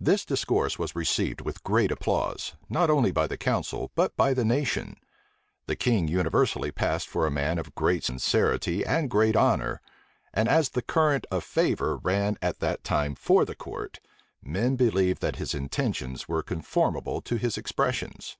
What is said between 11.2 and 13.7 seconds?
of favor ran at that time for the